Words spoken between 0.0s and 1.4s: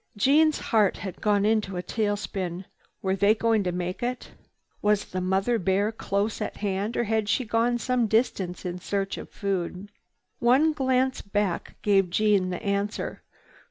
Jeanne's heart had